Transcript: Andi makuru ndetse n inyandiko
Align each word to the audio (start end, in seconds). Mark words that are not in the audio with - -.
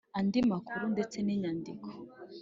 Andi 0.17 0.39
makuru 0.51 0.83
ndetse 0.93 1.17
n 1.21 1.27
inyandiko 1.35 1.87